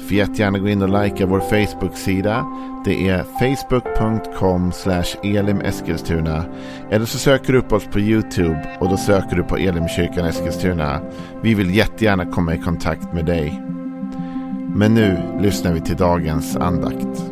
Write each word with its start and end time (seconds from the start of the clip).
Får 0.00 0.16
jättegärna 0.16 0.58
gå 0.58 0.68
in 0.68 0.82
och 0.82 1.02
likea 1.02 1.26
vår 1.26 1.40
Facebook-sida. 1.40 2.46
Det 2.84 3.08
är 3.08 3.22
facebook.com 3.22 4.72
elimeskilstuna. 5.22 6.44
Eller 6.90 7.06
så 7.06 7.18
söker 7.18 7.52
du 7.52 7.58
upp 7.58 7.72
oss 7.72 7.84
på 7.84 8.00
YouTube 8.00 8.76
och 8.80 8.88
då 8.88 8.96
söker 8.96 9.36
du 9.36 9.42
på 9.42 9.56
Elimkyrkan 9.56 10.26
Eskilstuna. 10.26 11.00
Vi 11.42 11.54
vill 11.54 11.74
jättegärna 11.74 12.26
komma 12.26 12.54
i 12.54 12.58
kontakt 12.58 13.12
med 13.12 13.24
dig. 13.24 13.62
Men 14.74 14.94
nu 14.94 15.18
lyssnar 15.40 15.72
vi 15.72 15.80
till 15.80 15.96
dagens 15.96 16.56
andakt. 16.56 17.24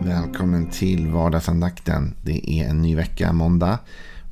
Välkommen 0.00 0.66
till 0.66 1.06
vardagsandakten. 1.06 2.14
Det 2.22 2.50
är 2.50 2.68
en 2.68 2.82
ny 2.82 2.96
vecka, 2.96 3.32
måndag. 3.32 3.78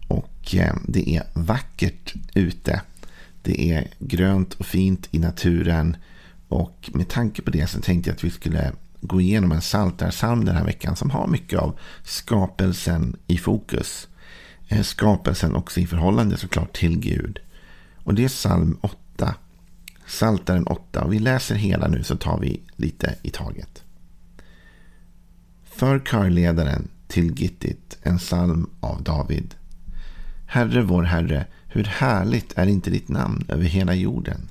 Och 0.08 0.54
eh, 0.54 0.74
det 0.88 1.16
är 1.16 1.22
vackert 1.34 2.14
ute. 2.34 2.80
Det 3.46 3.72
är 3.72 3.88
grönt 3.98 4.54
och 4.54 4.66
fint 4.66 5.08
i 5.10 5.18
naturen. 5.18 5.96
Och 6.48 6.90
med 6.94 7.08
tanke 7.08 7.42
på 7.42 7.50
det 7.50 7.66
så 7.66 7.80
tänkte 7.80 8.10
jag 8.10 8.14
att 8.14 8.24
vi 8.24 8.30
skulle 8.30 8.72
gå 9.00 9.20
igenom 9.20 9.52
en 9.52 9.60
saltarsalm 9.60 10.44
den 10.44 10.56
här 10.56 10.64
veckan 10.64 10.96
som 10.96 11.10
har 11.10 11.26
mycket 11.26 11.58
av 11.58 11.78
skapelsen 12.04 13.16
i 13.26 13.38
fokus. 13.38 14.08
Eh, 14.68 14.82
skapelsen 14.82 15.54
också 15.54 15.80
i 15.80 15.86
förhållande 15.86 16.36
såklart 16.36 16.76
till 16.76 16.98
Gud. 16.98 17.38
Och 17.96 18.14
det 18.14 18.24
är 18.24 18.28
psalm 18.28 18.78
8. 18.80 19.34
Saltaren 20.06 20.66
8. 20.66 21.04
Och 21.04 21.12
vi 21.12 21.18
läser 21.18 21.54
hela 21.54 21.88
nu 21.88 22.02
så 22.02 22.16
tar 22.16 22.38
vi 22.40 22.60
lite 22.76 23.14
i 23.22 23.30
taget. 23.30 23.82
För 25.64 25.98
körledaren 26.00 26.88
till 27.08 27.40
Gittit 27.40 27.98
en 28.02 28.18
psalm 28.18 28.70
av 28.80 29.02
David. 29.02 29.54
Herre 30.46 30.82
vår 30.82 31.02
Herre, 31.02 31.46
hur 31.68 31.84
härligt 31.84 32.58
är 32.58 32.66
inte 32.66 32.90
ditt 32.90 33.08
namn 33.08 33.44
över 33.48 33.64
hela 33.64 33.94
jorden. 33.94 34.48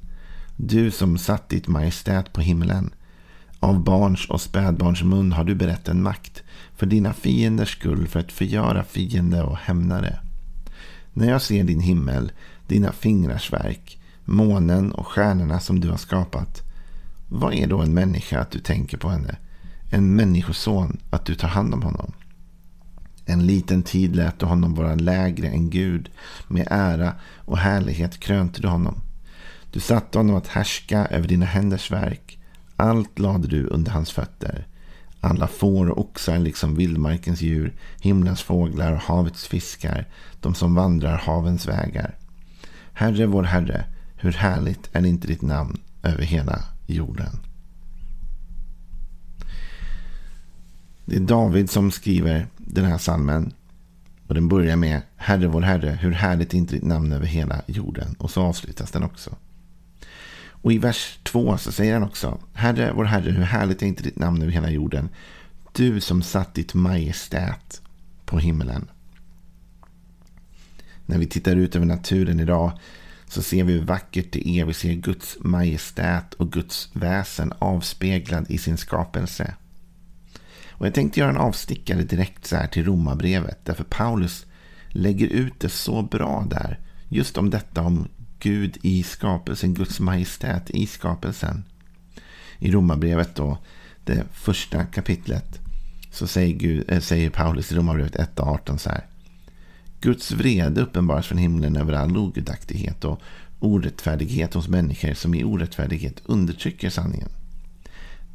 Du 0.57 0.91
som 0.91 1.17
satt 1.17 1.49
ditt 1.49 1.67
majestät 1.67 2.33
på 2.33 2.41
himlen. 2.41 2.93
Av 3.59 3.83
barns 3.83 4.29
och 4.29 4.41
spädbarns 4.41 5.03
mun 5.03 5.31
har 5.31 5.43
du 5.43 5.55
berett 5.55 5.87
en 5.87 6.03
makt 6.03 6.43
för 6.75 6.85
dina 6.85 7.13
fienders 7.13 7.71
skull 7.71 8.07
för 8.07 8.19
att 8.19 8.31
förgöra 8.31 8.83
fiende 8.83 9.43
och 9.43 9.57
hämnare. 9.57 10.19
När 11.13 11.29
jag 11.29 11.41
ser 11.41 11.63
din 11.63 11.79
himmel, 11.79 12.31
dina 12.67 12.91
fingrars 12.91 13.53
verk, 13.53 13.99
månen 14.25 14.91
och 14.91 15.07
stjärnorna 15.07 15.59
som 15.59 15.79
du 15.79 15.89
har 15.89 15.97
skapat. 15.97 16.61
Vad 17.27 17.53
är 17.53 17.67
då 17.67 17.81
en 17.81 17.93
människa 17.93 18.39
att 18.39 18.51
du 18.51 18.59
tänker 18.59 18.97
på 18.97 19.09
henne? 19.09 19.35
En 19.89 20.15
människoson 20.15 20.97
att 21.09 21.25
du 21.25 21.35
tar 21.35 21.47
hand 21.47 21.73
om 21.73 21.83
honom? 21.83 22.13
En 23.25 23.45
liten 23.45 23.83
tid 23.83 24.15
lät 24.15 24.39
du 24.39 24.45
honom 24.45 24.73
vara 24.73 24.95
lägre 24.95 25.47
än 25.47 25.69
Gud. 25.69 26.09
Med 26.47 26.67
ära 26.71 27.13
och 27.37 27.57
härlighet 27.57 28.19
krönte 28.19 28.61
du 28.61 28.67
honom. 28.67 29.01
Du 29.71 29.79
satte 29.79 30.17
honom 30.17 30.35
att 30.35 30.47
härska 30.47 31.05
över 31.05 31.27
dina 31.27 31.45
händers 31.45 31.91
verk. 31.91 32.39
Allt 32.75 33.19
lade 33.19 33.47
du 33.47 33.67
under 33.67 33.91
hans 33.91 34.11
fötter. 34.11 34.67
Alla 35.19 35.47
får 35.47 35.89
och 35.89 35.99
oxar 35.99 36.39
liksom 36.39 36.75
vildmarkens 36.75 37.41
djur, 37.41 37.73
himlens 37.99 38.41
fåglar 38.41 38.91
och 38.91 39.01
havets 39.01 39.47
fiskar, 39.47 40.05
de 40.41 40.55
som 40.55 40.75
vandrar 40.75 41.17
havens 41.17 41.67
vägar. 41.67 42.15
Herre 42.93 43.25
vår 43.25 43.43
Herre, 43.43 43.85
hur 44.15 44.31
härligt 44.31 44.89
är 44.91 45.05
inte 45.05 45.27
ditt 45.27 45.41
namn 45.41 45.81
över 46.03 46.23
hela 46.23 46.63
jorden. 46.85 47.44
Det 51.05 51.15
är 51.15 51.19
David 51.19 51.69
som 51.69 51.91
skriver 51.91 52.47
den 52.57 52.85
här 52.85 52.97
salmen. 52.97 53.53
Och 54.27 54.33
den 54.33 54.47
börjar 54.47 54.75
med 54.75 55.01
Herre 55.15 55.47
vår 55.47 55.61
Herre, 55.61 55.97
hur 56.01 56.11
härligt 56.11 56.53
är 56.53 56.57
inte 56.57 56.75
ditt 56.75 56.83
namn 56.83 57.11
över 57.11 57.25
hela 57.25 57.61
jorden. 57.67 58.15
Och 58.19 58.31
så 58.31 58.41
avslutas 58.41 58.91
den 58.91 59.03
också. 59.03 59.35
Och 60.47 60.73
i 60.73 60.77
vers 60.77 61.19
2 61.23 61.57
så 61.57 61.71
säger 61.71 61.93
han 61.93 62.03
också 62.03 62.39
Herre 62.53 62.91
vår 62.95 63.03
Herre, 63.03 63.31
hur 63.31 63.43
härligt 63.43 63.81
är 63.81 63.85
inte 63.85 64.03
ditt 64.03 64.19
namn 64.19 64.41
över 64.41 64.51
hela 64.51 64.69
jorden. 64.69 65.09
Du 65.71 66.01
som 66.01 66.21
satt 66.21 66.53
ditt 66.53 66.73
majestät 66.73 67.81
på 68.25 68.39
himlen. 68.39 68.87
När 71.05 71.17
vi 71.17 71.27
tittar 71.27 71.55
ut 71.55 71.75
över 71.75 71.85
naturen 71.85 72.39
idag 72.39 72.71
så 73.27 73.41
ser 73.41 73.63
vi 73.63 73.73
hur 73.73 73.85
vackert 73.85 74.31
det 74.31 74.47
är. 74.47 74.65
Vi 74.65 74.73
ser 74.73 74.93
Guds 74.93 75.37
majestät 75.39 76.33
och 76.33 76.51
Guds 76.51 76.89
väsen 76.93 77.53
avspeglad 77.59 78.45
i 78.49 78.57
sin 78.57 78.77
skapelse. 78.77 79.53
Och 80.77 80.85
jag 80.85 80.93
tänkte 80.93 81.19
göra 81.19 81.29
en 81.29 81.37
avstickare 81.37 82.03
direkt 82.03 82.45
så 82.45 82.55
här 82.55 82.67
till 82.67 82.85
romabrevet. 82.85 83.59
Därför 83.63 83.83
Paulus 83.83 84.45
lägger 84.89 85.27
ut 85.27 85.59
det 85.59 85.69
så 85.69 86.01
bra 86.01 86.47
där. 86.49 86.79
Just 87.09 87.37
om 87.37 87.49
detta 87.49 87.81
om 87.81 88.07
Gud 88.39 88.77
i 88.81 89.03
skapelsen, 89.03 89.73
Guds 89.73 89.99
majestät 89.99 90.69
i 90.69 90.87
skapelsen. 90.87 91.63
I 92.59 92.71
romabrevet 92.71 93.35
då, 93.35 93.57
det 94.03 94.23
första 94.33 94.85
kapitlet, 94.85 95.59
så 96.11 96.27
säger, 96.27 96.53
Gud, 96.53 96.91
äh, 96.91 96.99
säger 96.99 97.29
Paulus 97.29 97.71
i 97.71 97.75
romabrevet 97.75 98.15
1.18 98.15 98.77
så 98.77 98.89
här. 98.89 99.05
Guds 100.01 100.31
vrede 100.31 100.81
uppenbaras 100.81 101.27
från 101.27 101.37
himlen 101.37 101.75
över 101.75 101.93
all 101.93 102.17
ogudaktighet 102.17 103.03
och 103.05 103.21
orättfärdighet 103.59 104.53
hos 104.53 104.67
människor 104.67 105.13
som 105.13 105.35
i 105.35 105.43
orättfärdighet 105.43 106.21
undertrycker 106.25 106.89
sanningen. 106.89 107.29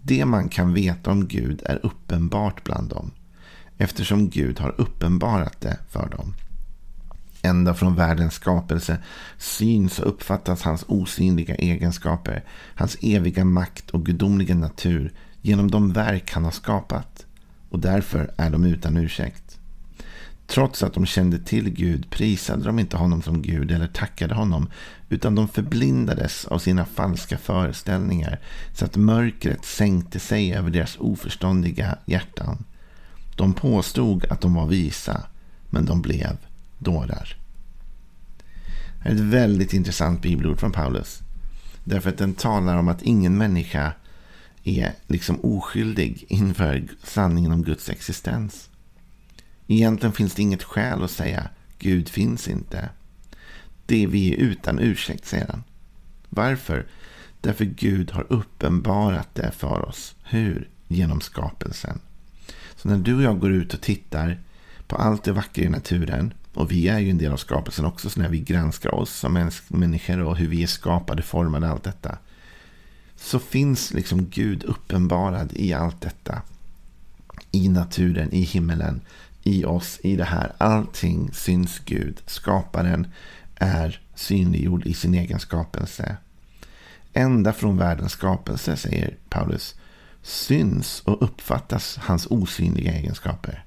Det 0.02 0.24
man 0.24 0.48
kan 0.48 0.74
veta 0.74 1.10
om 1.10 1.28
Gud 1.28 1.62
är 1.64 1.86
uppenbart 1.86 2.64
bland 2.64 2.88
dem, 2.88 3.10
eftersom 3.78 4.30
Gud 4.30 4.60
har 4.60 4.74
uppenbarat 4.80 5.60
det 5.60 5.78
för 5.88 6.08
dem. 6.08 6.34
Ända 7.42 7.74
från 7.74 7.96
världens 7.96 8.34
skapelse 8.34 8.98
syns 9.38 9.98
och 9.98 10.08
uppfattas 10.08 10.62
hans 10.62 10.84
osynliga 10.88 11.54
egenskaper, 11.54 12.44
hans 12.74 12.96
eviga 13.00 13.44
makt 13.44 13.90
och 13.90 14.06
gudomliga 14.06 14.54
natur 14.54 15.12
genom 15.42 15.70
de 15.70 15.92
verk 15.92 16.32
han 16.32 16.44
har 16.44 16.50
skapat. 16.50 17.26
Och 17.70 17.78
därför 17.78 18.30
är 18.36 18.50
de 18.50 18.64
utan 18.64 18.96
ursäkt. 18.96 19.59
Trots 20.50 20.82
att 20.82 20.94
de 20.94 21.06
kände 21.06 21.38
till 21.38 21.70
Gud 21.70 22.10
prisade 22.10 22.64
de 22.64 22.78
inte 22.78 22.96
honom 22.96 23.22
som 23.22 23.42
Gud 23.42 23.70
eller 23.70 23.86
tackade 23.86 24.34
honom, 24.34 24.70
utan 25.08 25.34
de 25.34 25.48
förblindades 25.48 26.44
av 26.44 26.58
sina 26.58 26.84
falska 26.84 27.38
föreställningar 27.38 28.40
så 28.74 28.84
att 28.84 28.96
mörkret 28.96 29.64
sänkte 29.64 30.20
sig 30.20 30.54
över 30.54 30.70
deras 30.70 30.96
oförståndiga 31.00 31.98
hjärtan. 32.06 32.64
De 33.36 33.52
påstod 33.52 34.24
att 34.24 34.40
de 34.40 34.54
var 34.54 34.66
visa, 34.66 35.22
men 35.70 35.84
de 35.84 36.02
blev 36.02 36.36
dårar. 36.78 37.36
Det 39.02 39.08
är 39.08 39.14
ett 39.14 39.20
väldigt 39.20 39.72
intressant 39.72 40.22
bibelord 40.22 40.60
från 40.60 40.72
Paulus. 40.72 41.20
Därför 41.84 42.10
att 42.10 42.18
den 42.18 42.34
talar 42.34 42.76
om 42.76 42.88
att 42.88 43.02
ingen 43.02 43.38
människa 43.38 43.92
är 44.64 44.92
liksom 45.06 45.40
oskyldig 45.42 46.24
inför 46.28 46.88
sanningen 47.02 47.52
om 47.52 47.62
Guds 47.62 47.88
existens. 47.88 48.69
Egentligen 49.72 50.12
finns 50.12 50.34
det 50.34 50.42
inget 50.42 50.62
skäl 50.62 51.02
att 51.02 51.10
säga 51.10 51.48
Gud 51.78 52.08
finns 52.08 52.48
inte. 52.48 52.88
Det 53.86 54.02
är 54.02 54.06
vi 54.06 54.34
utan 54.34 54.78
ursäkt, 54.78 55.26
säger 55.26 55.46
han. 55.46 55.62
Varför? 56.28 56.86
Därför 57.40 57.64
Gud 57.64 58.10
har 58.10 58.26
uppenbarat 58.32 59.34
det 59.34 59.50
för 59.50 59.88
oss. 59.88 60.14
Hur? 60.22 60.68
Genom 60.88 61.20
skapelsen. 61.20 62.00
Så 62.76 62.88
när 62.88 62.98
du 62.98 63.14
och 63.14 63.22
jag 63.22 63.40
går 63.40 63.52
ut 63.52 63.74
och 63.74 63.80
tittar 63.80 64.40
på 64.86 64.96
allt 64.96 65.24
det 65.24 65.32
vackra 65.32 65.64
i 65.64 65.68
naturen. 65.68 66.34
Och 66.54 66.72
vi 66.72 66.88
är 66.88 66.98
ju 66.98 67.10
en 67.10 67.18
del 67.18 67.32
av 67.32 67.36
skapelsen 67.36 67.84
också. 67.84 68.10
Så 68.10 68.20
när 68.20 68.28
vi 68.28 68.40
granskar 68.40 68.94
oss 68.94 69.10
som 69.10 69.50
människor 69.68 70.20
och 70.20 70.36
hur 70.36 70.48
vi 70.48 70.62
är 70.62 70.66
skapade, 70.66 71.22
formade, 71.22 71.68
allt 71.68 71.84
detta. 71.84 72.18
Så 73.16 73.38
finns 73.38 73.94
liksom 73.94 74.26
Gud 74.26 74.64
uppenbarad 74.64 75.52
i 75.52 75.72
allt 75.72 76.00
detta. 76.00 76.42
I 77.50 77.68
naturen, 77.68 78.32
i 78.32 78.40
himmelen, 78.40 79.00
i 79.42 79.64
oss, 79.64 80.00
i 80.02 80.16
det 80.16 80.24
här. 80.24 80.52
Allting 80.58 81.30
syns 81.32 81.78
Gud. 81.84 82.22
Skaparen 82.26 83.06
är 83.54 84.00
synliggjord 84.14 84.86
i 84.86 84.94
sin 84.94 85.14
egen 85.14 85.40
skapelse. 85.40 86.16
Ända 87.12 87.52
från 87.52 87.76
världens 87.76 88.12
skapelse, 88.12 88.76
säger 88.76 89.16
Paulus, 89.28 89.74
syns 90.22 91.00
och 91.04 91.22
uppfattas 91.22 91.96
hans 91.96 92.26
osynliga 92.26 92.92
egenskaper. 92.92 93.64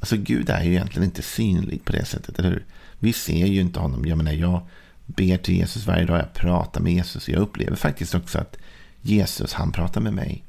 Alltså 0.00 0.16
Gud 0.16 0.50
är 0.50 0.62
ju 0.62 0.70
egentligen 0.70 1.04
inte 1.04 1.22
synlig 1.22 1.84
på 1.84 1.92
det 1.92 2.04
sättet, 2.04 2.38
eller 2.38 2.50
hur? 2.50 2.66
Vi 2.98 3.12
ser 3.12 3.46
ju 3.46 3.60
inte 3.60 3.80
honom. 3.80 4.06
Jag 4.06 4.18
menar, 4.18 4.32
jag 4.32 4.66
ber 5.06 5.36
till 5.36 5.56
Jesus 5.56 5.86
varje 5.86 6.04
dag, 6.04 6.18
jag 6.18 6.32
pratar 6.32 6.80
med 6.80 6.92
Jesus. 6.92 7.28
Jag 7.28 7.40
upplever 7.40 7.76
faktiskt 7.76 8.14
också 8.14 8.38
att 8.38 8.56
Jesus, 9.00 9.52
han 9.52 9.72
pratar 9.72 10.00
med 10.00 10.12
mig. 10.12 10.44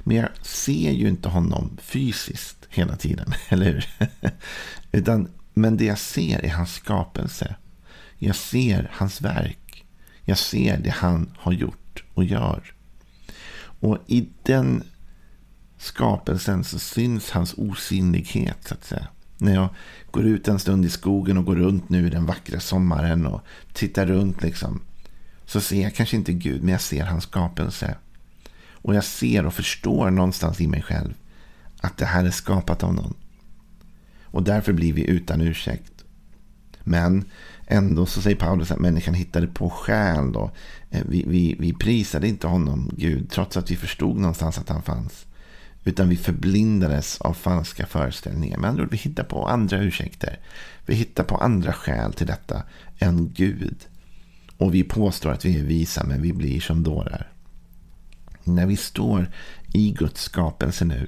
Men 0.00 0.16
jag 0.16 0.28
ser 0.42 0.90
ju 0.90 1.08
inte 1.08 1.28
honom 1.28 1.78
fysiskt 1.82 2.66
hela 2.68 2.96
tiden, 2.96 3.34
eller 3.48 3.64
hur? 3.66 3.86
Utan 4.92 5.28
Men 5.54 5.76
det 5.76 5.84
jag 5.84 5.98
ser 5.98 6.44
är 6.44 6.50
hans 6.50 6.74
skapelse. 6.74 7.56
Jag 8.18 8.36
ser 8.36 8.90
hans 8.92 9.20
verk. 9.20 9.84
Jag 10.24 10.38
ser 10.38 10.78
det 10.78 10.90
han 10.90 11.30
har 11.38 11.52
gjort 11.52 12.04
och 12.14 12.24
gör. 12.24 12.74
Och 13.80 13.98
i 14.06 14.28
den 14.42 14.84
skapelsen 15.78 16.64
så 16.64 16.78
syns 16.78 17.30
hans 17.30 17.54
osynlighet 17.56 18.58
så 18.64 18.74
att 18.74 18.84
säga. 18.84 19.06
När 19.38 19.54
jag 19.54 19.68
går 20.10 20.24
ut 20.24 20.48
en 20.48 20.58
stund 20.58 20.84
i 20.84 20.90
skogen 20.90 21.38
och 21.38 21.44
går 21.44 21.56
runt 21.56 21.88
nu 21.88 22.06
i 22.06 22.10
den 22.10 22.26
vackra 22.26 22.60
sommaren 22.60 23.26
och 23.26 23.40
tittar 23.72 24.06
runt 24.06 24.42
liksom. 24.42 24.80
Så 25.46 25.60
ser 25.60 25.82
jag 25.82 25.94
kanske 25.94 26.16
inte 26.16 26.32
Gud, 26.32 26.62
men 26.62 26.72
jag 26.72 26.80
ser 26.80 27.04
hans 27.04 27.24
skapelse. 27.24 27.96
Och 28.82 28.94
jag 28.94 29.04
ser 29.04 29.46
och 29.46 29.54
förstår 29.54 30.10
någonstans 30.10 30.60
i 30.60 30.66
mig 30.66 30.82
själv 30.82 31.14
att 31.80 31.98
det 31.98 32.06
här 32.06 32.24
är 32.24 32.30
skapat 32.30 32.82
av 32.82 32.94
någon. 32.94 33.14
Och 34.22 34.42
därför 34.42 34.72
blir 34.72 34.92
vi 34.92 35.10
utan 35.10 35.40
ursäkt. 35.40 36.04
Men 36.84 37.24
ändå 37.66 38.06
så 38.06 38.22
säger 38.22 38.36
Paulus 38.36 38.70
att 38.70 38.78
människan 38.78 39.14
hittade 39.14 39.46
på 39.46 39.70
skäl. 39.70 40.32
Då. 40.32 40.50
Eh, 40.90 41.02
vi, 41.08 41.24
vi, 41.28 41.56
vi 41.58 41.72
prisade 41.72 42.28
inte 42.28 42.46
honom, 42.46 42.90
Gud, 42.96 43.30
trots 43.30 43.56
att 43.56 43.70
vi 43.70 43.76
förstod 43.76 44.16
någonstans 44.16 44.58
att 44.58 44.68
han 44.68 44.82
fanns. 44.82 45.26
Utan 45.84 46.08
vi 46.08 46.16
förblindades 46.16 47.20
av 47.20 47.34
falska 47.34 47.86
föreställningar. 47.86 48.58
Med 48.58 48.70
andra 48.70 48.82
ord, 48.82 48.90
vi 48.90 48.96
hittar 48.96 49.24
på 49.24 49.46
andra 49.46 49.78
ursäkter. 49.78 50.38
Vi 50.86 50.94
hittar 50.94 51.24
på 51.24 51.36
andra 51.36 51.72
skäl 51.72 52.12
till 52.12 52.26
detta 52.26 52.62
än 52.98 53.32
Gud. 53.34 53.76
Och 54.56 54.74
vi 54.74 54.84
påstår 54.84 55.30
att 55.32 55.44
vi 55.44 55.58
är 55.58 55.64
visa, 55.64 56.04
men 56.04 56.22
vi 56.22 56.32
blir 56.32 56.60
som 56.60 56.82
dårar. 56.82 57.31
När 58.44 58.66
vi 58.66 58.76
står 58.76 59.30
i 59.72 59.90
Guds 59.90 60.22
skapelse 60.22 60.84
nu 60.84 61.06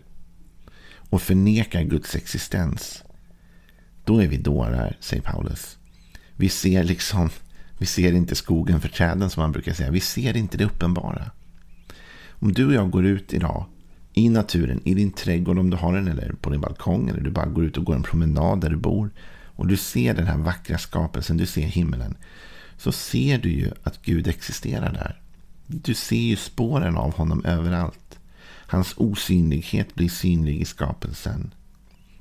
och 1.10 1.22
förnekar 1.22 1.82
Guds 1.82 2.14
existens, 2.14 3.04
då 4.04 4.22
är 4.22 4.28
vi 4.28 4.36
dårar, 4.36 4.96
säger 5.00 5.22
Paulus. 5.22 5.78
Vi 6.36 6.48
ser 6.48 6.84
liksom, 6.84 7.30
vi 7.78 7.86
ser 7.86 8.12
inte 8.12 8.34
skogen 8.34 8.80
för 8.80 8.88
träden 8.88 9.30
som 9.30 9.40
man 9.40 9.52
brukar 9.52 9.72
säga. 9.72 9.90
Vi 9.90 10.00
ser 10.00 10.36
inte 10.36 10.58
det 10.58 10.64
uppenbara. 10.64 11.30
Om 12.28 12.52
du 12.52 12.66
och 12.66 12.72
jag 12.72 12.90
går 12.90 13.04
ut 13.04 13.32
idag 13.32 13.66
i 14.12 14.28
naturen, 14.28 14.80
i 14.84 14.94
din 14.94 15.12
trädgård 15.12 15.58
om 15.58 15.70
du 15.70 15.76
har 15.76 15.94
den, 15.94 16.08
eller 16.08 16.32
på 16.32 16.50
din 16.50 16.60
balkong, 16.60 17.08
eller 17.08 17.20
du 17.20 17.30
bara 17.30 17.46
går 17.46 17.64
ut 17.64 17.76
och 17.76 17.84
går 17.84 17.94
en 17.94 18.02
promenad 18.02 18.60
där 18.60 18.70
du 18.70 18.76
bor, 18.76 19.10
och 19.56 19.66
du 19.66 19.76
ser 19.76 20.14
den 20.14 20.26
här 20.26 20.38
vackra 20.38 20.78
skapelsen, 20.78 21.36
du 21.36 21.46
ser 21.46 21.66
himlen, 21.66 22.16
så 22.76 22.92
ser 22.92 23.38
du 23.38 23.52
ju 23.52 23.70
att 23.82 24.02
Gud 24.02 24.26
existerar 24.26 24.92
där. 24.92 25.20
Du 25.66 25.94
ser 25.94 26.16
ju 26.16 26.36
spåren 26.36 26.96
av 26.96 27.14
honom 27.14 27.44
överallt. 27.44 28.18
Hans 28.66 28.94
osynlighet 28.96 29.94
blir 29.94 30.08
synlig 30.08 30.60
i 30.60 30.64
skapelsen. 30.64 31.54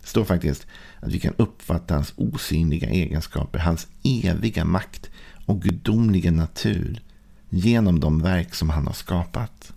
Det 0.01 0.07
står 0.07 0.25
faktiskt 0.25 0.67
att 0.99 1.11
vi 1.11 1.19
kan 1.19 1.33
uppfatta 1.37 1.93
hans 1.93 2.13
osynliga 2.15 2.89
egenskaper, 2.89 3.59
hans 3.59 3.87
eviga 4.03 4.65
makt 4.65 5.09
och 5.45 5.61
gudomliga 5.61 6.31
natur 6.31 7.01
genom 7.49 7.99
de 7.99 8.21
verk 8.21 8.55
som 8.55 8.69
han 8.69 8.87
har 8.87 8.93
skapat. 8.93 9.73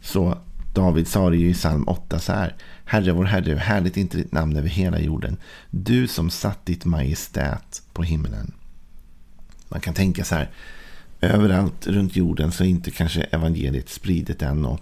Så 0.00 0.38
David 0.74 1.08
sa 1.08 1.30
det 1.30 1.36
ju 1.36 1.50
i 1.50 1.54
psalm 1.54 1.88
8 1.88 2.18
så 2.18 2.32
här. 2.32 2.56
Herre 2.84 3.12
vår 3.12 3.24
Herre, 3.24 3.58
härligt 3.58 3.96
inte 3.96 4.16
ditt 4.16 4.32
namn 4.32 4.56
över 4.56 4.68
hela 4.68 5.00
jorden. 5.00 5.36
Du 5.70 6.08
som 6.08 6.30
satt 6.30 6.66
ditt 6.66 6.84
majestät 6.84 7.82
på 7.92 8.02
himlen. 8.02 8.52
Man 9.68 9.80
kan 9.80 9.94
tänka 9.94 10.24
så 10.24 10.34
här. 10.34 10.50
Överallt 11.20 11.86
runt 11.86 12.16
jorden 12.16 12.52
så 12.52 12.64
är 12.64 12.68
inte 12.68 12.90
kanske 12.90 13.22
evangeliet 13.22 13.88
spridet 13.88 14.42
än. 14.42 14.64
Och 14.64 14.80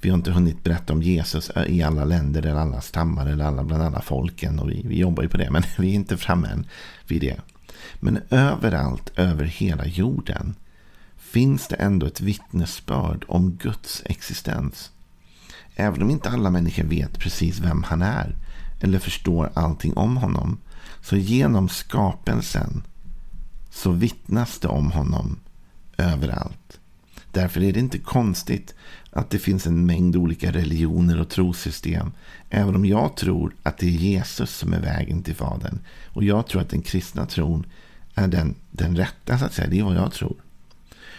vi 0.00 0.10
har 0.10 0.16
inte 0.16 0.30
hunnit 0.30 0.64
berätta 0.64 0.92
om 0.92 1.02
Jesus 1.02 1.50
i 1.66 1.82
alla 1.82 2.04
länder 2.04 2.42
eller 2.42 2.60
alla 2.60 2.80
stammar 2.80 3.26
eller 3.26 3.44
alla, 3.44 3.64
bland 3.64 3.82
alla 3.82 4.00
folken. 4.00 4.58
Och 4.58 4.70
vi, 4.70 4.82
vi 4.84 4.98
jobbar 4.98 5.22
ju 5.22 5.28
på 5.28 5.36
det, 5.36 5.50
men 5.50 5.62
vi 5.78 5.90
är 5.90 5.94
inte 5.94 6.16
framme 6.16 6.48
än 6.48 6.66
vid 7.06 7.20
det. 7.20 7.36
Men 8.00 8.20
överallt 8.30 9.12
över 9.16 9.44
hela 9.44 9.86
jorden 9.86 10.54
finns 11.16 11.68
det 11.68 11.76
ändå 11.76 12.06
ett 12.06 12.20
vittnesbörd 12.20 13.24
om 13.28 13.52
Guds 13.52 14.02
existens. 14.04 14.90
Även 15.76 16.02
om 16.02 16.10
inte 16.10 16.30
alla 16.30 16.50
människor 16.50 16.84
vet 16.84 17.18
precis 17.18 17.60
vem 17.60 17.82
han 17.82 18.02
är 18.02 18.36
eller 18.80 18.98
förstår 18.98 19.50
allting 19.54 19.96
om 19.96 20.16
honom. 20.16 20.58
Så 21.00 21.16
genom 21.16 21.68
skapelsen 21.68 22.82
så 23.70 23.90
vittnas 23.90 24.58
det 24.58 24.68
om 24.68 24.92
honom 24.92 25.38
överallt. 26.02 26.80
Därför 27.32 27.62
är 27.62 27.72
det 27.72 27.80
inte 27.80 27.98
konstigt 27.98 28.74
att 29.10 29.30
det 29.30 29.38
finns 29.38 29.66
en 29.66 29.86
mängd 29.86 30.16
olika 30.16 30.52
religioner 30.52 31.20
och 31.20 31.28
trosystem. 31.28 32.12
Även 32.50 32.74
om 32.74 32.84
jag 32.84 33.16
tror 33.16 33.54
att 33.62 33.78
det 33.78 33.86
är 33.86 33.90
Jesus 33.90 34.50
som 34.50 34.72
är 34.72 34.80
vägen 34.80 35.22
till 35.22 35.34
Fadern. 35.34 35.78
Och 36.06 36.24
jag 36.24 36.46
tror 36.46 36.62
att 36.62 36.70
den 36.70 36.82
kristna 36.82 37.26
tron 37.26 37.66
är 38.14 38.28
den, 38.28 38.54
den 38.70 38.96
rätta, 38.96 39.38
så 39.38 39.44
att 39.44 39.54
säga. 39.54 39.68
Det 39.68 39.78
är 39.78 39.84
vad 39.84 39.96
jag 39.96 40.12
tror. 40.12 40.36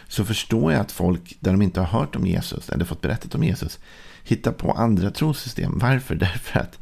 Så 0.08 0.26
förstår 0.26 0.72
jag 0.72 0.82
att 0.82 0.92
folk, 0.92 1.38
där 1.40 1.52
de 1.52 1.62
inte 1.62 1.80
har 1.80 2.00
hört 2.00 2.16
om 2.16 2.28
Jesus 2.28 2.70
eller 2.70 2.86
fått 2.86 3.02
berättat 3.02 3.36
om 3.36 3.44
Jesus, 3.44 3.80
hittar 4.24 4.52
på 4.52 4.72
andra 4.72 5.12
trosystem. 5.12 5.80
Varför? 5.80 6.16
Därför 6.26 6.60
att 6.60 6.80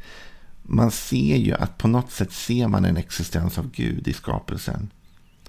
man 0.62 0.90
ser 0.90 1.36
ju 1.36 1.54
att 1.54 1.78
på 1.78 1.88
något 1.88 2.10
sätt 2.10 2.32
ser 2.32 2.68
man 2.68 2.84
en 2.84 2.96
existens 2.96 3.58
av 3.58 3.70
Gud 3.70 4.08
i 4.08 4.12
skapelsen. 4.12 4.90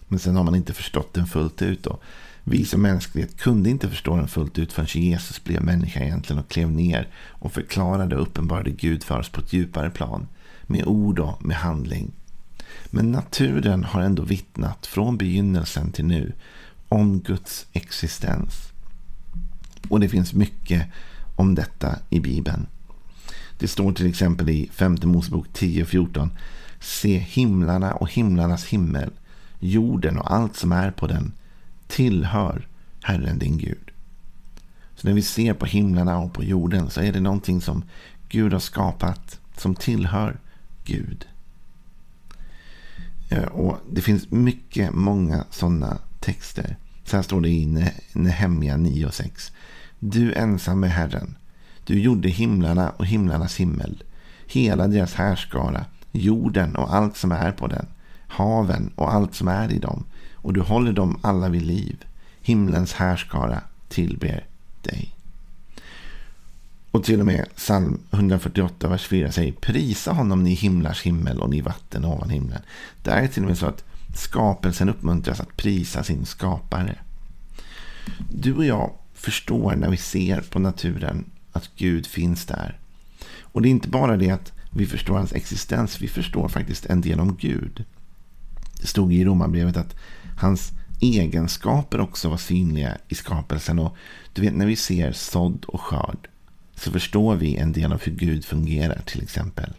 Men 0.07 0.19
sen 0.19 0.35
har 0.35 0.43
man 0.43 0.55
inte 0.55 0.73
förstått 0.73 1.13
den 1.13 1.25
fullt 1.25 1.61
ut. 1.61 1.83
Då 1.83 1.99
vi 2.43 2.65
som 2.65 2.81
mänsklighet 2.81 3.37
kunde 3.37 3.69
inte 3.69 3.89
förstå 3.89 4.15
den 4.15 4.27
fullt 4.27 4.59
ut 4.59 4.73
förrän 4.73 5.03
Jesus 5.03 5.43
blev 5.43 5.63
människa 5.63 5.99
egentligen 5.99 6.39
och 6.39 6.49
klev 6.49 6.71
ner 6.71 7.07
och 7.15 7.53
förklarade 7.53 8.15
och 8.15 8.21
uppenbarade 8.21 8.71
Gud 8.71 9.03
för 9.03 9.19
oss 9.19 9.29
på 9.29 9.41
ett 9.41 9.53
djupare 9.53 9.89
plan. 9.89 10.27
Med 10.63 10.85
ord 10.85 11.19
och 11.19 11.45
med 11.45 11.57
handling. 11.57 12.11
Men 12.85 13.11
naturen 13.11 13.83
har 13.83 14.01
ändå 14.01 14.23
vittnat 14.23 14.87
från 14.87 15.17
begynnelsen 15.17 15.91
till 15.91 16.05
nu 16.05 16.33
om 16.89 17.19
Guds 17.19 17.65
existens. 17.73 18.71
Och 19.89 19.99
det 19.99 20.09
finns 20.09 20.33
mycket 20.33 20.87
om 21.35 21.55
detta 21.55 21.99
i 22.09 22.19
Bibeln. 22.19 22.67
Det 23.57 23.67
står 23.67 23.93
till 23.93 24.09
exempel 24.09 24.49
i 24.49 24.69
femte 24.73 25.07
Mosebok 25.07 25.47
10.14. 25.47 26.29
Se 26.79 27.17
himlarna 27.17 27.93
och 27.93 28.11
himlarnas 28.11 28.65
himmel, 28.65 29.11
jorden 29.59 30.17
och 30.17 30.33
allt 30.33 30.55
som 30.55 30.71
är 30.71 30.91
på 30.91 31.07
den 31.07 31.33
tillhör 31.93 32.67
Herren 33.01 33.39
din 33.39 33.57
Gud. 33.57 33.91
Så 34.95 35.07
när 35.07 35.13
vi 35.13 35.21
ser 35.21 35.53
på 35.53 35.65
himlarna 35.65 36.19
och 36.19 36.33
på 36.33 36.43
jorden 36.43 36.89
så 36.89 37.01
är 37.01 37.11
det 37.11 37.19
någonting 37.19 37.61
som 37.61 37.83
Gud 38.29 38.53
har 38.53 38.59
skapat 38.59 39.39
som 39.57 39.75
tillhör 39.75 40.39
Gud. 40.83 41.25
Eh, 43.29 43.43
och 43.43 43.77
Det 43.91 44.01
finns 44.01 44.31
mycket, 44.31 44.93
många 44.93 45.45
sådana 45.49 45.97
texter. 46.19 46.77
Så 47.03 47.15
här 47.15 47.23
står 47.23 47.41
det 47.41 47.49
i 47.49 47.89
Nehemja 48.13 48.77
9 48.77 49.05
och 49.05 49.13
6. 49.13 49.51
Du 49.99 50.33
ensam 50.33 50.83
är 50.83 50.87
Herren. 50.87 51.37
Du 51.85 51.99
gjorde 51.99 52.29
himlarna 52.29 52.89
och 52.89 53.05
himlarnas 53.05 53.55
himmel, 53.55 54.03
hela 54.47 54.87
deras 54.87 55.13
härskara, 55.13 55.85
jorden 56.11 56.75
och 56.75 56.95
allt 56.95 57.17
som 57.17 57.31
är 57.31 57.51
på 57.51 57.67
den, 57.67 57.85
haven 58.27 58.91
och 58.95 59.13
allt 59.13 59.35
som 59.35 59.47
är 59.47 59.71
i 59.71 59.79
dem, 59.79 60.05
och 60.43 60.53
du 60.53 60.61
håller 60.61 60.93
dem 60.93 61.19
alla 61.21 61.49
vid 61.49 61.61
liv. 61.61 62.05
Himlens 62.41 62.93
härskara 62.93 63.61
tillber 63.87 64.45
dig. 64.81 65.15
Och 66.91 67.03
till 67.03 67.19
och 67.19 67.25
med 67.25 67.45
psalm 67.55 67.99
148, 68.11 68.87
vers 68.87 69.07
4 69.07 69.31
säger 69.31 69.51
Prisa 69.51 70.11
honom 70.11 70.43
ni 70.43 70.53
himlars 70.53 71.01
himmel 71.01 71.39
och 71.39 71.49
ni 71.49 71.61
vatten 71.61 72.05
ovan 72.05 72.29
himlen. 72.29 72.61
Det 73.03 73.11
är 73.11 73.27
till 73.27 73.43
och 73.43 73.49
med 73.49 73.57
så 73.57 73.65
att 73.65 73.83
skapelsen 74.15 74.89
uppmuntras 74.89 75.39
att 75.39 75.57
prisa 75.57 76.03
sin 76.03 76.25
skapare. 76.25 76.95
Du 78.29 78.53
och 78.53 78.65
jag 78.65 78.91
förstår 79.13 79.75
när 79.75 79.89
vi 79.89 79.97
ser 79.97 80.41
på 80.41 80.59
naturen 80.59 81.25
att 81.51 81.69
Gud 81.77 82.07
finns 82.07 82.45
där. 82.45 82.79
Och 83.41 83.61
det 83.61 83.67
är 83.67 83.71
inte 83.71 83.89
bara 83.89 84.17
det 84.17 84.29
att 84.29 84.51
vi 84.69 84.85
förstår 84.85 85.17
hans 85.17 85.33
existens, 85.33 86.01
vi 86.01 86.07
förstår 86.07 86.47
faktiskt 86.47 86.85
en 86.85 87.01
del 87.01 87.19
om 87.19 87.35
Gud. 87.35 87.85
Det 88.83 88.87
stod 88.87 89.13
i 89.13 89.25
Romarbrevet 89.25 89.77
att 89.77 89.95
hans 90.37 90.71
egenskaper 90.99 91.99
också 91.99 92.29
var 92.29 92.37
synliga 92.37 92.97
i 93.07 93.15
skapelsen. 93.15 93.79
Och 93.79 93.95
du 94.33 94.41
vet, 94.41 94.53
när 94.53 94.65
vi 94.65 94.75
ser 94.75 95.11
sådd 95.11 95.65
och 95.65 95.81
skörd 95.81 96.27
så 96.75 96.91
förstår 96.91 97.35
vi 97.35 97.55
en 97.55 97.71
del 97.71 97.93
av 97.93 98.01
hur 98.01 98.11
Gud 98.11 98.45
fungerar 98.45 99.01
till 99.05 99.23
exempel. 99.23 99.73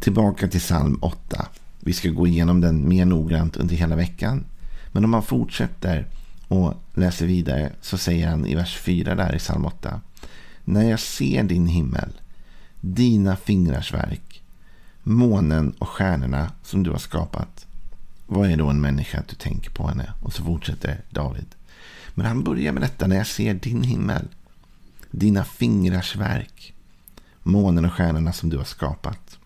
Tillbaka 0.00 0.48
till 0.48 0.60
psalm 0.60 0.98
8. 1.02 1.48
Vi 1.80 1.92
ska 1.92 2.08
gå 2.08 2.26
igenom 2.26 2.60
den 2.60 2.88
mer 2.88 3.04
noggrant 3.04 3.56
under 3.56 3.76
hela 3.76 3.96
veckan. 3.96 4.44
Men 4.92 5.04
om 5.04 5.10
man 5.10 5.22
fortsätter 5.22 6.06
och 6.48 6.74
läser 6.94 7.26
vidare 7.26 7.72
så 7.80 7.98
säger 7.98 8.28
han 8.28 8.46
i 8.46 8.54
vers 8.54 8.78
4 8.78 9.14
där 9.14 9.34
i 9.34 9.38
psalm 9.38 9.64
8. 9.64 10.00
När 10.64 10.90
jag 10.90 11.00
ser 11.00 11.42
din 11.42 11.66
himmel, 11.66 12.10
dina 12.80 13.36
fingrars 13.36 13.94
verk, 13.94 14.25
månen 15.06 15.74
och 15.78 15.88
stjärnorna 15.88 16.52
som 16.62 16.82
du 16.82 16.90
har 16.90 16.98
skapat. 16.98 17.66
Vad 18.26 18.50
är 18.50 18.56
då 18.56 18.68
en 18.68 18.80
människa 18.80 19.18
att 19.18 19.28
du 19.28 19.36
tänker 19.36 19.70
på 19.70 19.88
henne? 19.88 20.12
Och 20.22 20.32
så 20.32 20.44
fortsätter 20.44 21.00
David. 21.10 21.46
Men 22.14 22.26
han 22.26 22.44
börjar 22.44 22.72
med 22.72 22.82
detta 22.82 23.06
när 23.06 23.16
jag 23.16 23.26
ser 23.26 23.54
din 23.54 23.82
himmel, 23.82 24.28
dina 25.10 25.44
fingrars 25.44 26.16
verk, 26.16 26.74
månen 27.42 27.84
och 27.84 27.92
stjärnorna 27.92 28.32
som 28.32 28.50
du 28.50 28.56
har 28.56 28.64
skapat. 28.64 29.38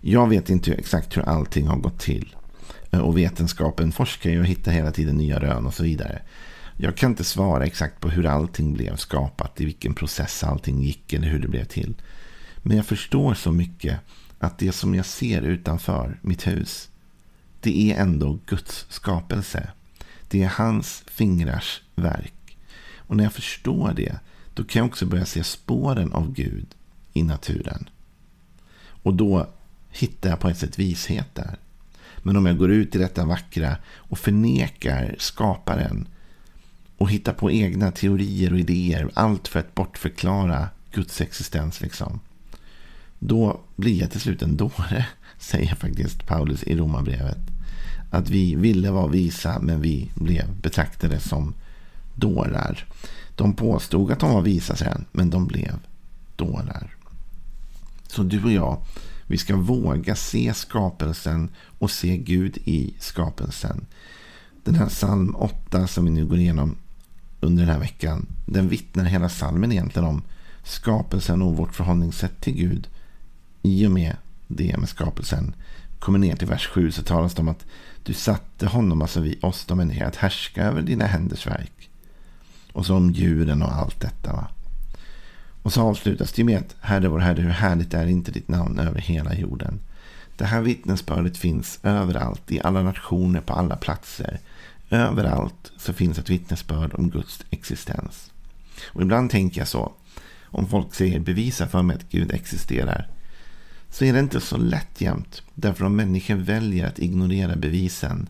Jag 0.00 0.28
vet 0.28 0.50
inte 0.50 0.74
exakt 0.74 1.16
hur 1.16 1.22
allting 1.22 1.66
har 1.66 1.76
gått 1.76 1.98
till. 1.98 2.36
Och 2.90 3.18
vetenskapen 3.18 3.92
forskar 3.92 4.30
ju 4.30 4.40
och 4.40 4.46
hittar 4.46 4.72
hela 4.72 4.90
tiden 4.90 5.16
nya 5.16 5.40
rön 5.40 5.66
och 5.66 5.74
så 5.74 5.82
vidare. 5.82 6.22
Jag 6.76 6.96
kan 6.96 7.10
inte 7.10 7.24
svara 7.24 7.66
exakt 7.66 8.00
på 8.00 8.08
hur 8.08 8.26
allting 8.26 8.72
blev 8.72 8.96
skapat, 8.96 9.60
i 9.60 9.64
vilken 9.64 9.94
process 9.94 10.44
allting 10.44 10.82
gick 10.82 11.12
eller 11.12 11.28
hur 11.28 11.38
det 11.38 11.48
blev 11.48 11.64
till. 11.64 11.94
Men 12.62 12.76
jag 12.76 12.86
förstår 12.86 13.34
så 13.34 13.52
mycket 13.52 14.00
att 14.38 14.58
det 14.58 14.72
som 14.72 14.94
jag 14.94 15.06
ser 15.06 15.42
utanför 15.42 16.18
mitt 16.22 16.46
hus, 16.46 16.90
det 17.60 17.92
är 17.92 18.02
ändå 18.02 18.38
Guds 18.46 18.86
skapelse. 18.88 19.70
Det 20.28 20.42
är 20.42 20.48
hans 20.48 21.04
fingrars 21.06 21.82
verk. 21.94 22.58
Och 22.96 23.16
när 23.16 23.24
jag 23.24 23.32
förstår 23.32 23.92
det, 23.96 24.18
då 24.54 24.64
kan 24.64 24.80
jag 24.80 24.86
också 24.86 25.06
börja 25.06 25.26
se 25.26 25.44
spåren 25.44 26.12
av 26.12 26.32
Gud 26.32 26.66
i 27.12 27.22
naturen. 27.22 27.88
Och 29.02 29.14
då 29.14 29.48
hittar 29.90 30.30
jag 30.30 30.40
på 30.40 30.48
ett 30.48 30.58
sätt 30.58 30.78
vishet 30.78 31.34
där. 31.34 31.58
Men 32.18 32.36
om 32.36 32.46
jag 32.46 32.58
går 32.58 32.70
ut 32.70 32.94
i 32.94 32.98
detta 32.98 33.24
vackra 33.24 33.76
och 33.94 34.18
förnekar 34.18 35.16
skaparen 35.18 36.08
och 36.98 37.10
hittar 37.10 37.32
på 37.32 37.50
egna 37.50 37.90
teorier 37.90 38.52
och 38.52 38.58
idéer, 38.58 39.10
allt 39.14 39.48
för 39.48 39.60
att 39.60 39.74
bortförklara 39.74 40.68
Guds 40.92 41.20
existens, 41.20 41.80
liksom. 41.80 42.20
Då 43.24 43.60
blir 43.76 44.00
jag 44.00 44.10
till 44.10 44.20
slut 44.20 44.42
en 44.42 44.56
dåre, 44.56 45.06
säger 45.38 45.74
faktiskt 45.74 46.26
Paulus 46.26 46.62
i 46.62 46.76
Romarbrevet. 46.76 47.38
Att 48.10 48.30
vi 48.30 48.54
ville 48.54 48.90
vara 48.90 49.06
visa, 49.06 49.58
men 49.60 49.80
vi 49.80 50.10
blev 50.14 50.56
betraktade 50.60 51.20
som 51.20 51.54
dårar. 52.14 52.86
De 53.36 53.54
påstod 53.54 54.10
att 54.10 54.20
de 54.20 54.32
var 54.32 54.42
visa 54.42 54.76
sen, 54.76 55.04
men 55.12 55.30
de 55.30 55.46
blev 55.46 55.78
dårar. 56.36 56.96
Så 58.06 58.22
du 58.22 58.44
och 58.44 58.52
jag, 58.52 58.82
vi 59.26 59.38
ska 59.38 59.56
våga 59.56 60.14
se 60.16 60.54
skapelsen 60.54 61.48
och 61.78 61.90
se 61.90 62.16
Gud 62.16 62.58
i 62.64 62.94
skapelsen. 62.98 63.86
Den 64.64 64.74
här 64.74 64.88
psalm 64.88 65.34
8 65.36 65.86
som 65.86 66.04
vi 66.04 66.10
nu 66.10 66.26
går 66.26 66.38
igenom 66.38 66.76
under 67.40 67.62
den 67.62 67.72
här 67.72 67.80
veckan, 67.80 68.26
den 68.46 68.68
vittnar 68.68 69.04
hela 69.04 69.28
psalmen 69.28 69.72
egentligen 69.72 70.08
om 70.08 70.22
skapelsen 70.64 71.42
och 71.42 71.56
vårt 71.56 71.74
förhållningssätt 71.74 72.40
till 72.40 72.54
Gud. 72.54 72.88
I 73.62 73.86
och 73.86 73.90
med 73.90 74.16
det 74.46 74.76
med 74.76 74.88
skapelsen 74.88 75.54
kommer 75.98 76.18
ner 76.18 76.36
till 76.36 76.48
vers 76.48 76.66
7 76.66 76.90
så 76.90 77.02
talas 77.02 77.34
det 77.34 77.40
om 77.40 77.48
att 77.48 77.66
du 78.02 78.14
satte 78.14 78.66
honom, 78.66 79.02
alltså 79.02 79.20
vi, 79.20 79.38
oss 79.42 79.64
de 79.64 79.78
människor, 79.78 80.04
att 80.04 80.16
härska 80.16 80.64
över 80.64 80.82
dina 80.82 81.06
händers 81.06 81.46
verk. 81.46 81.90
Och 82.72 82.86
så 82.86 82.96
om 82.96 83.10
djuren 83.10 83.62
och 83.62 83.72
allt 83.72 84.00
detta. 84.00 84.32
Va? 84.32 84.48
Och 85.62 85.72
så 85.72 85.82
avslutas 85.82 86.32
det 86.32 86.44
med 86.44 86.58
att 86.58 86.76
Herre 86.80 87.08
vår 87.08 87.18
Herre, 87.18 87.42
hur 87.42 87.50
härligt 87.50 87.94
är 87.94 88.06
inte 88.06 88.30
ditt 88.32 88.48
namn 88.48 88.78
över 88.78 89.00
hela 89.00 89.34
jorden. 89.34 89.80
Det 90.36 90.44
här 90.44 90.60
vittnesbördet 90.60 91.36
finns 91.36 91.78
överallt, 91.82 92.52
i 92.52 92.60
alla 92.60 92.82
nationer, 92.82 93.40
på 93.40 93.52
alla 93.52 93.76
platser. 93.76 94.40
Överallt 94.90 95.72
så 95.76 95.92
finns 95.92 96.18
ett 96.18 96.30
vittnesbörd 96.30 96.94
om 96.94 97.10
Guds 97.10 97.44
existens. 97.50 98.32
Och 98.86 99.02
ibland 99.02 99.30
tänker 99.30 99.60
jag 99.60 99.68
så, 99.68 99.92
om 100.44 100.66
folk 100.66 100.94
säger 100.94 101.20
bevisa 101.20 101.68
för 101.68 101.82
mig 101.82 101.96
att 101.96 102.10
Gud 102.10 102.32
existerar, 102.32 103.08
så 103.92 104.04
är 104.04 104.12
det 104.12 104.20
inte 104.20 104.40
så 104.40 104.56
lätt 104.56 105.00
jämt. 105.00 105.42
Därför 105.54 105.84
om 105.84 105.96
människor 105.96 106.34
väljer 106.34 106.86
att 106.86 106.98
ignorera 106.98 107.56
bevisen 107.56 108.28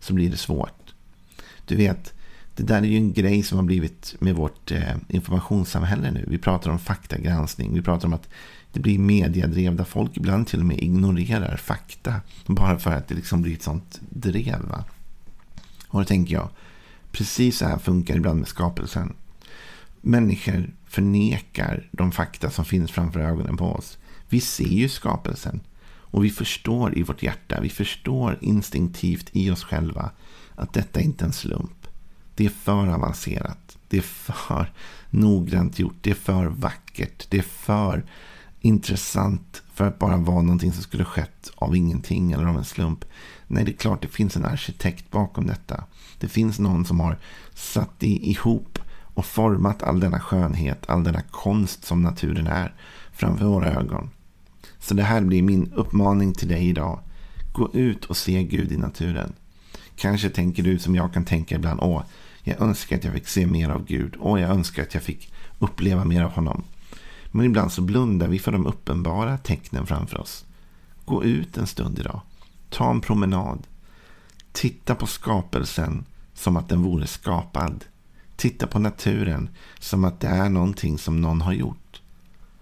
så 0.00 0.14
blir 0.14 0.30
det 0.30 0.36
svårt. 0.36 0.94
Du 1.66 1.76
vet, 1.76 2.12
det 2.56 2.62
där 2.62 2.82
är 2.82 2.86
ju 2.86 2.96
en 2.96 3.12
grej 3.12 3.42
som 3.42 3.58
har 3.58 3.64
blivit 3.64 4.14
med 4.18 4.34
vårt 4.34 4.70
eh, 4.70 4.96
informationssamhälle 5.08 6.10
nu. 6.10 6.24
Vi 6.28 6.38
pratar 6.38 6.70
om 6.70 6.78
faktagranskning. 6.78 7.74
Vi 7.74 7.82
pratar 7.82 8.08
om 8.08 8.14
att 8.14 8.28
det 8.72 8.80
blir 8.80 8.98
mediedrevda 8.98 9.76
där 9.76 9.84
folk 9.84 10.16
ibland 10.16 10.46
till 10.46 10.60
och 10.60 10.66
med 10.66 10.78
ignorerar 10.78 11.56
fakta. 11.56 12.20
Bara 12.46 12.78
för 12.78 12.92
att 12.92 13.08
det 13.08 13.14
liksom 13.14 13.42
blir 13.42 13.52
ett 13.52 13.62
sånt 13.62 14.00
drev. 14.10 14.62
Va? 14.62 14.84
Och 15.88 16.00
då 16.00 16.04
tänker 16.04 16.34
jag, 16.34 16.48
precis 17.10 17.58
så 17.58 17.66
här 17.66 17.78
funkar 17.78 18.14
det 18.14 18.18
ibland 18.18 18.38
med 18.38 18.48
skapelsen. 18.48 19.14
Människor 20.00 20.70
förnekar 20.86 21.88
de 21.92 22.12
fakta 22.12 22.50
som 22.50 22.64
finns 22.64 22.90
framför 22.90 23.20
ögonen 23.20 23.56
på 23.56 23.64
oss. 23.64 23.98
Vi 24.32 24.40
ser 24.40 24.64
ju 24.64 24.88
skapelsen. 24.88 25.60
Och 25.84 26.24
vi 26.24 26.30
förstår 26.30 26.98
i 26.98 27.02
vårt 27.02 27.22
hjärta, 27.22 27.60
vi 27.60 27.68
förstår 27.68 28.38
instinktivt 28.40 29.30
i 29.32 29.50
oss 29.50 29.64
själva 29.64 30.10
att 30.54 30.72
detta 30.72 31.00
inte 31.00 31.24
är 31.24 31.26
en 31.26 31.32
slump. 31.32 31.86
Det 32.34 32.44
är 32.44 32.50
för 32.50 32.88
avancerat. 32.88 33.78
Det 33.88 33.96
är 33.96 34.02
för 34.02 34.72
noggrant 35.10 35.78
gjort. 35.78 35.96
Det 36.00 36.10
är 36.10 36.14
för 36.14 36.46
vackert. 36.46 37.26
Det 37.28 37.38
är 37.38 37.42
för 37.42 38.04
intressant 38.60 39.62
för 39.74 39.84
att 39.84 39.98
bara 39.98 40.16
vara 40.16 40.42
någonting 40.42 40.72
som 40.72 40.82
skulle 40.82 41.04
skett 41.04 41.50
av 41.54 41.76
ingenting 41.76 42.32
eller 42.32 42.44
av 42.44 42.56
en 42.56 42.64
slump. 42.64 43.04
Nej, 43.46 43.64
det 43.64 43.70
är 43.70 43.76
klart 43.76 44.02
det 44.02 44.08
finns 44.08 44.36
en 44.36 44.44
arkitekt 44.44 45.10
bakom 45.10 45.46
detta. 45.46 45.84
Det 46.18 46.28
finns 46.28 46.58
någon 46.58 46.84
som 46.84 47.00
har 47.00 47.18
satt 47.54 48.02
ihop 48.02 48.78
och 49.14 49.26
format 49.26 49.82
all 49.82 50.00
denna 50.00 50.20
skönhet, 50.20 50.90
all 50.90 51.04
denna 51.04 51.22
konst 51.22 51.84
som 51.84 52.02
naturen 52.02 52.46
är 52.46 52.74
framför 53.12 53.44
våra 53.44 53.72
ögon. 53.72 54.10
Så 54.82 54.94
det 54.94 55.02
här 55.02 55.20
blir 55.20 55.42
min 55.42 55.72
uppmaning 55.72 56.34
till 56.34 56.48
dig 56.48 56.68
idag. 56.68 57.00
Gå 57.52 57.74
ut 57.74 58.04
och 58.04 58.16
se 58.16 58.42
Gud 58.42 58.72
i 58.72 58.76
naturen. 58.76 59.32
Kanske 59.96 60.30
tänker 60.30 60.62
du 60.62 60.78
som 60.78 60.94
jag 60.94 61.12
kan 61.12 61.24
tänka 61.24 61.54
ibland. 61.54 61.80
Åh, 61.82 62.02
jag 62.42 62.60
önskar 62.60 62.96
att 62.96 63.04
jag 63.04 63.12
fick 63.14 63.28
se 63.28 63.46
mer 63.46 63.68
av 63.68 63.84
Gud. 63.84 64.16
Åh, 64.20 64.40
jag 64.40 64.50
önskar 64.50 64.82
att 64.82 64.94
jag 64.94 65.02
fick 65.02 65.32
uppleva 65.58 66.04
mer 66.04 66.22
av 66.22 66.30
honom. 66.30 66.64
Men 67.30 67.46
ibland 67.46 67.72
så 67.72 67.82
blundar 67.82 68.28
vi 68.28 68.38
för 68.38 68.52
de 68.52 68.66
uppenbara 68.66 69.38
tecknen 69.38 69.86
framför 69.86 70.20
oss. 70.20 70.44
Gå 71.04 71.24
ut 71.24 71.56
en 71.56 71.66
stund 71.66 71.98
idag. 71.98 72.20
Ta 72.70 72.90
en 72.90 73.00
promenad. 73.00 73.66
Titta 74.52 74.94
på 74.94 75.06
skapelsen 75.06 76.04
som 76.34 76.56
att 76.56 76.68
den 76.68 76.82
vore 76.82 77.06
skapad. 77.06 77.84
Titta 78.36 78.66
på 78.66 78.78
naturen 78.78 79.48
som 79.78 80.04
att 80.04 80.20
det 80.20 80.28
är 80.28 80.48
någonting 80.48 80.98
som 80.98 81.20
någon 81.20 81.40
har 81.40 81.52
gjort. 81.52 82.02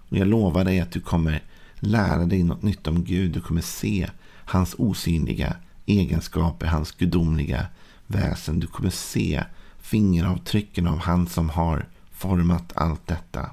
Och 0.09 0.17
jag 0.17 0.27
lovar 0.27 0.63
dig 0.63 0.79
att 0.79 0.91
du 0.91 0.99
kommer 0.99 1.43
lära 1.81 2.25
dig 2.25 2.43
något 2.43 2.63
nytt 2.63 2.87
om 2.87 3.03
Gud. 3.03 3.31
Du 3.31 3.41
kommer 3.41 3.61
se 3.61 4.09
hans 4.45 4.75
osynliga 4.77 5.55
egenskaper, 5.85 6.67
hans 6.67 6.91
gudomliga 6.91 7.65
väsen. 8.07 8.59
Du 8.59 8.67
kommer 8.67 8.89
se 8.89 9.43
fingeravtrycken 9.79 10.87
av 10.87 10.99
han 10.99 11.27
som 11.27 11.49
har 11.49 11.85
format 12.11 12.71
allt 12.75 13.07
detta. 13.07 13.49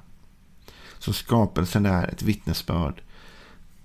Så 0.98 1.12
skapelsen 1.12 1.86
är 1.86 2.08
ett 2.08 2.22
vittnesbörd 2.22 3.02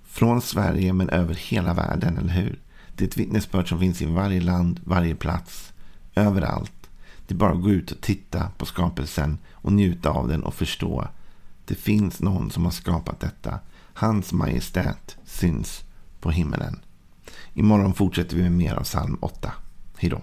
från 0.04 0.42
Sverige 0.42 0.94
men 0.94 1.10
över 1.10 1.34
hela 1.34 1.74
världen, 1.74 2.18
eller 2.18 2.34
hur? 2.34 2.60
Det 2.96 3.04
är 3.04 3.08
ett 3.08 3.18
vittnesbörd 3.18 3.70
som 3.70 3.80
finns 3.80 4.02
i 4.02 4.06
varje 4.06 4.42
land, 4.42 4.80
varje 4.84 5.16
plats, 5.16 5.74
överallt. 6.16 6.90
Det 7.28 7.34
är 7.34 7.38
bara 7.38 7.52
att 7.52 7.62
gå 7.62 7.70
ut 7.70 7.92
och 7.92 8.02
titta 8.02 8.52
på 8.58 8.66
skapelsen 8.66 9.38
och 9.52 9.74
njuta 9.74 10.10
av 10.10 10.28
den 10.28 10.44
och 10.44 10.54
förstå. 10.54 11.08
Det 11.66 11.76
finns 11.76 12.22
någon 12.22 12.52
som 12.52 12.64
har 12.64 12.72
skapat 12.72 13.20
detta. 13.20 13.60
Hans 13.94 14.34
majestät 14.34 15.18
syns 15.26 15.84
på 16.20 16.32
himmelen. 16.32 16.80
Imorgon 17.54 17.94
fortsätter 17.94 18.36
vi 18.36 18.42
med 18.42 18.52
mer 18.52 18.74
av 18.76 18.84
psalm 18.84 19.18
8. 19.22 19.54
Hejdå. 19.98 20.22